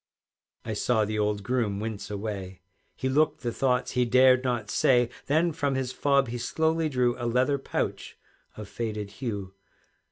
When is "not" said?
4.43-4.71